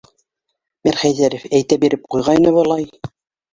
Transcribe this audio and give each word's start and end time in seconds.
Мирхәйҙәров 0.87 1.45
әйтә 1.59 1.79
биреп 1.85 2.11
ҡуйғайны, 2.17 2.57
былай... 2.59 2.91